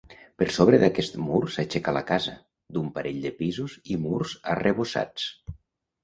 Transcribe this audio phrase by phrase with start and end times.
[0.41, 2.33] Per sobre d'aquest mur s'aixeca la casa,
[2.77, 5.27] d'un parell de pisos i murs arrebossats.